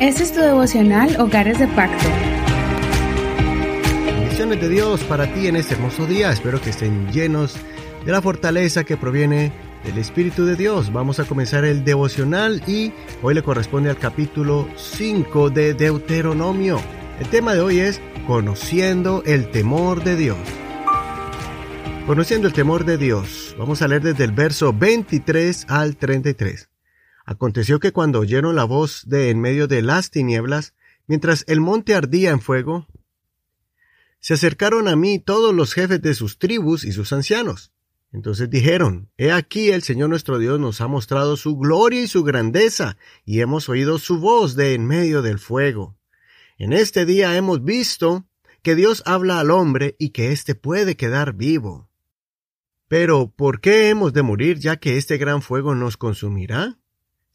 [0.00, 2.06] Este es tu devocional Hogares de Pacto.
[4.06, 6.30] Bendiciones de Dios para ti en este hermoso día.
[6.30, 7.56] Espero que estén llenos
[8.06, 9.50] de la fortaleza que proviene
[9.84, 10.92] del Espíritu de Dios.
[10.92, 12.92] Vamos a comenzar el devocional y
[13.22, 16.80] hoy le corresponde al capítulo 5 de Deuteronomio.
[17.18, 20.38] El tema de hoy es Conociendo el temor de Dios.
[22.06, 23.56] Conociendo el temor de Dios.
[23.58, 26.68] Vamos a leer desde el verso 23 al 33.
[27.30, 30.72] Aconteció que cuando oyeron la voz de en medio de las tinieblas,
[31.06, 32.86] mientras el monte ardía en fuego,
[34.18, 37.70] se acercaron a mí todos los jefes de sus tribus y sus ancianos.
[38.12, 42.24] Entonces dijeron, He aquí el Señor nuestro Dios nos ha mostrado su gloria y su
[42.24, 45.98] grandeza, y hemos oído su voz de en medio del fuego.
[46.56, 48.26] En este día hemos visto
[48.62, 51.90] que Dios habla al hombre y que éste puede quedar vivo.
[52.88, 56.78] Pero, ¿por qué hemos de morir ya que este gran fuego nos consumirá?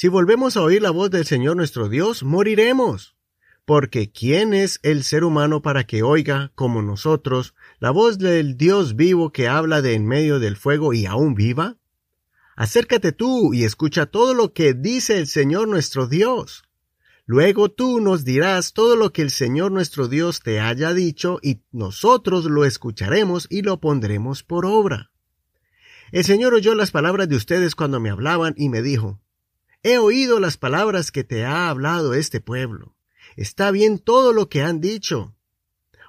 [0.00, 3.18] Si volvemos a oír la voz del Señor nuestro Dios, moriremos.
[3.66, 8.96] Porque ¿quién es el ser humano para que oiga, como nosotros, la voz del Dios
[8.96, 11.76] vivo que habla de en medio del fuego y aún viva?
[12.56, 16.62] Acércate tú y escucha todo lo que dice el Señor nuestro Dios.
[17.26, 21.60] Luego tú nos dirás todo lo que el Señor nuestro Dios te haya dicho y
[21.72, 25.10] nosotros lo escucharemos y lo pondremos por obra.
[26.10, 29.20] El Señor oyó las palabras de ustedes cuando me hablaban y me dijo,
[29.82, 32.94] He oído las palabras que te ha hablado este pueblo.
[33.36, 35.34] Está bien todo lo que han dicho.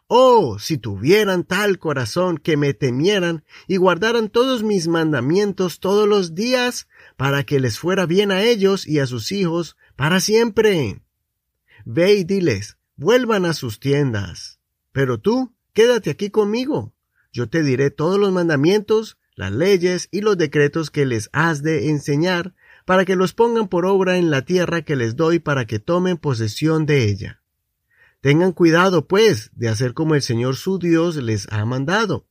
[0.08, 6.36] Oh, si tuvieran tal corazón que me temieran y guardaran todos mis mandamientos todos los
[6.36, 11.02] días, para que les fuera bien a ellos y a sus hijos para siempre.
[11.86, 14.60] Ve y diles, vuelvan a sus tiendas.
[14.92, 16.94] Pero tú, quédate aquí conmigo.
[17.32, 21.88] Yo te diré todos los mandamientos, las leyes y los decretos que les has de
[21.88, 22.54] enseñar
[22.86, 26.18] para que los pongan por obra en la tierra que les doy para que tomen
[26.18, 27.42] posesión de ella.
[28.22, 32.28] Tengan cuidado, pues, de hacer como el Señor su Dios les ha mandado.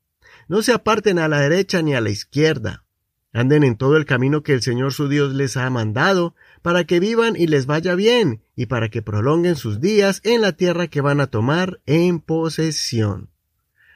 [0.48, 2.85] No se aparten a la derecha ni a la izquierda.
[3.33, 7.01] Anden en todo el camino que el Señor su Dios les ha mandado, para que
[7.01, 11.01] vivan y les vaya bien, y para que prolonguen sus días en la tierra que
[11.01, 13.30] van a tomar en posesión.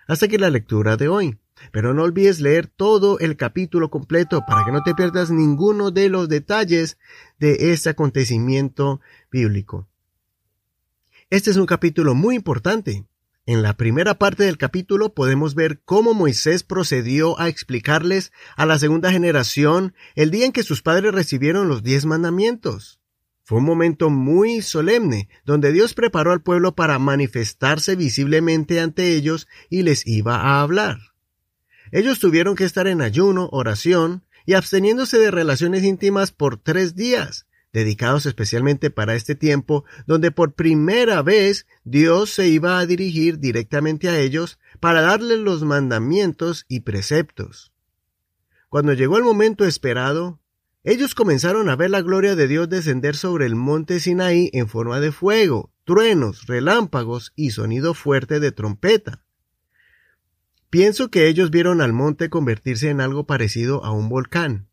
[0.07, 1.39] Hasta aquí la lectura de hoy.
[1.73, 6.09] Pero no olvides leer todo el capítulo completo para que no te pierdas ninguno de
[6.09, 6.99] los detalles
[7.39, 9.89] de este acontecimiento bíblico.
[11.31, 13.07] Este es un capítulo muy importante.
[13.47, 18.79] En la primera parte del capítulo podemos ver cómo Moisés procedió a explicarles a la
[18.79, 23.01] segunda generación el día en que sus padres recibieron los diez mandamientos.
[23.43, 29.47] Fue un momento muy solemne, donde Dios preparó al pueblo para manifestarse visiblemente ante ellos
[29.69, 31.14] y les iba a hablar.
[31.95, 37.47] Ellos tuvieron que estar en ayuno, oración y absteniéndose de relaciones íntimas por tres días,
[37.73, 44.09] dedicados especialmente para este tiempo, donde por primera vez Dios se iba a dirigir directamente
[44.09, 47.73] a ellos para darles los mandamientos y preceptos.
[48.69, 50.41] Cuando llegó el momento esperado,
[50.83, 54.99] ellos comenzaron a ver la gloria de Dios descender sobre el monte Sinaí en forma
[54.99, 59.24] de fuego, truenos, relámpagos y sonido fuerte de trompeta.
[60.75, 64.67] Pienso que ellos vieron al monte convertirse en algo parecido a un volcán.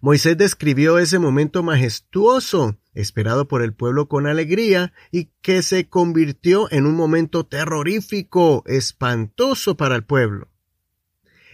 [0.00, 6.70] Moisés describió ese momento majestuoso, esperado por el pueblo con alegría, y que se convirtió
[6.70, 10.48] en un momento terrorífico, espantoso para el pueblo.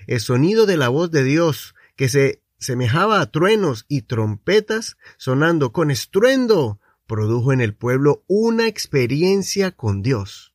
[0.06, 5.72] El sonido de la voz de Dios, que se semejaba a truenos y trompetas, sonando
[5.72, 10.52] con estruendo, produjo en el pueblo una experiencia con Dios.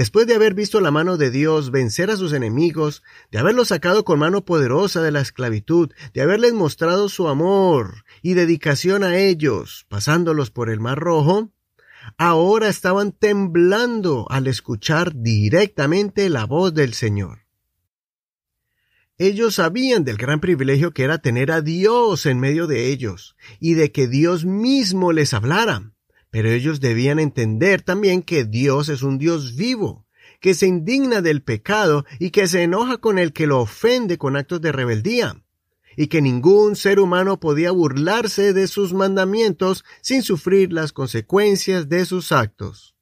[0.00, 4.02] Después de haber visto la mano de Dios vencer a sus enemigos, de haberlos sacado
[4.02, 9.84] con mano poderosa de la esclavitud, de haberles mostrado su amor y dedicación a ellos,
[9.90, 11.52] pasándolos por el mar rojo,
[12.16, 17.40] ahora estaban temblando al escuchar directamente la voz del Señor.
[19.18, 23.74] Ellos sabían del gran privilegio que era tener a Dios en medio de ellos, y
[23.74, 25.92] de que Dios mismo les hablara.
[26.30, 30.06] Pero ellos debían entender también que Dios es un Dios vivo,
[30.40, 34.36] que se indigna del pecado y que se enoja con el que lo ofende con
[34.36, 35.42] actos de rebeldía,
[35.96, 42.06] y que ningún ser humano podía burlarse de sus mandamientos sin sufrir las consecuencias de
[42.06, 42.94] sus actos.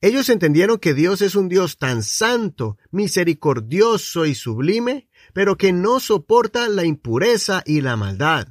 [0.00, 6.00] Ellos entendieron que Dios es un Dios tan santo, misericordioso y sublime, pero que no
[6.00, 8.48] soporta la impureza y la maldad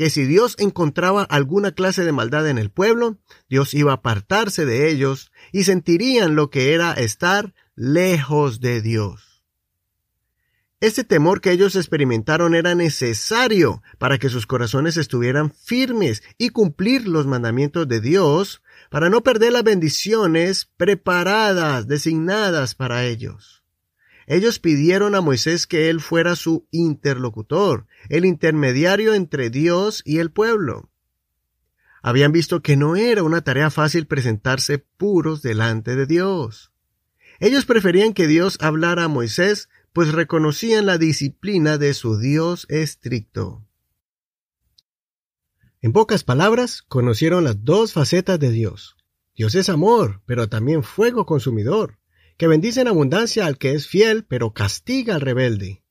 [0.00, 3.18] que si Dios encontraba alguna clase de maldad en el pueblo,
[3.50, 9.44] Dios iba a apartarse de ellos y sentirían lo que era estar lejos de Dios.
[10.80, 17.06] Este temor que ellos experimentaron era necesario para que sus corazones estuvieran firmes y cumplir
[17.06, 23.59] los mandamientos de Dios para no perder las bendiciones preparadas, designadas para ellos.
[24.32, 30.30] Ellos pidieron a Moisés que él fuera su interlocutor, el intermediario entre Dios y el
[30.30, 30.88] pueblo.
[32.00, 36.70] Habían visto que no era una tarea fácil presentarse puros delante de Dios.
[37.40, 43.66] Ellos preferían que Dios hablara a Moisés pues reconocían la disciplina de su Dios estricto.
[45.80, 48.96] En pocas palabras, conocieron las dos facetas de Dios.
[49.34, 51.99] Dios es amor, pero también fuego consumidor,
[52.40, 55.82] que bendice en abundancia al que es fiel, pero castiga al rebelde.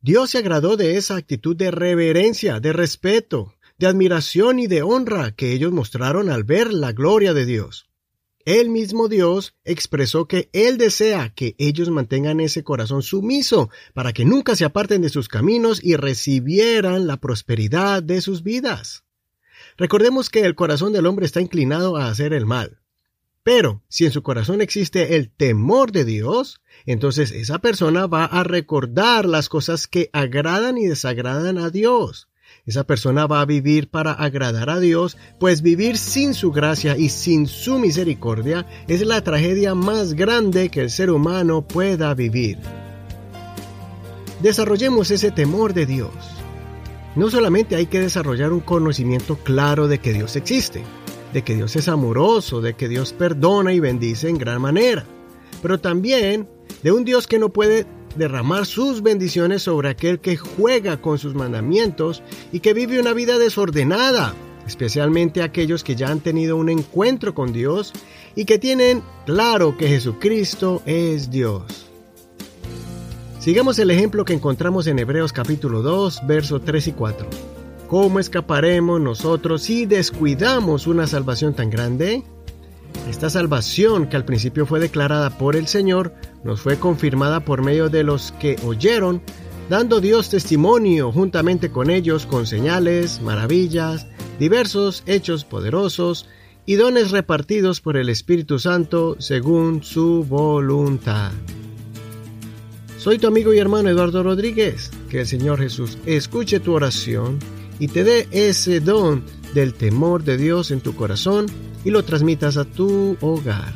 [0.00, 5.34] Dios se agradó de esa actitud de reverencia, de respeto, de admiración y de honra
[5.34, 7.90] que ellos mostraron al ver la gloria de Dios.
[8.44, 14.24] El mismo Dios expresó que Él desea que ellos mantengan ese corazón sumiso para que
[14.24, 19.02] nunca se aparten de sus caminos y recibieran la prosperidad de sus vidas.
[19.76, 22.78] Recordemos que el corazón del hombre está inclinado a hacer el mal.
[23.46, 28.42] Pero si en su corazón existe el temor de Dios, entonces esa persona va a
[28.42, 32.28] recordar las cosas que agradan y desagradan a Dios.
[32.66, 37.08] Esa persona va a vivir para agradar a Dios, pues vivir sin su gracia y
[37.08, 42.58] sin su misericordia es la tragedia más grande que el ser humano pueda vivir.
[44.42, 46.10] Desarrollemos ese temor de Dios.
[47.14, 50.82] No solamente hay que desarrollar un conocimiento claro de que Dios existe,
[51.32, 55.04] de que Dios es amoroso, de que Dios perdona y bendice en gran manera,
[55.62, 56.48] pero también
[56.82, 57.86] de un Dios que no puede
[58.16, 63.38] derramar sus bendiciones sobre aquel que juega con sus mandamientos y que vive una vida
[63.38, 64.34] desordenada,
[64.66, 67.92] especialmente aquellos que ya han tenido un encuentro con Dios
[68.34, 71.86] y que tienen claro que Jesucristo es Dios.
[73.38, 77.55] Sigamos el ejemplo que encontramos en Hebreos capítulo 2, versos 3 y 4.
[77.88, 82.24] ¿Cómo escaparemos nosotros si descuidamos una salvación tan grande?
[83.08, 86.12] Esta salvación que al principio fue declarada por el Señor
[86.42, 89.22] nos fue confirmada por medio de los que oyeron,
[89.70, 94.08] dando Dios testimonio juntamente con ellos con señales, maravillas,
[94.40, 96.28] diversos hechos poderosos
[96.66, 101.30] y dones repartidos por el Espíritu Santo según su voluntad.
[102.98, 104.90] Soy tu amigo y hermano Eduardo Rodríguez.
[105.08, 107.38] Que el Señor Jesús escuche tu oración
[107.78, 109.24] y te dé ese don
[109.54, 111.46] del temor de Dios en tu corazón
[111.84, 113.74] y lo transmitas a tu hogar.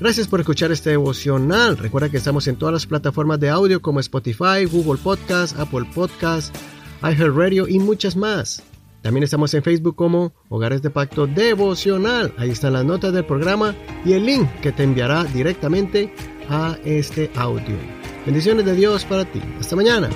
[0.00, 1.78] Gracias por escuchar este devocional.
[1.78, 6.54] Recuerda que estamos en todas las plataformas de audio como Spotify, Google Podcast, Apple Podcast,
[7.02, 8.62] iHeartRadio y muchas más.
[9.02, 12.32] También estamos en Facebook como Hogares de Pacto Devocional.
[12.38, 13.74] Ahí están las notas del programa
[14.04, 16.12] y el link que te enviará directamente
[16.48, 17.76] a este audio.
[18.24, 19.40] Bendiciones de Dios para ti.
[19.60, 20.08] Hasta mañana.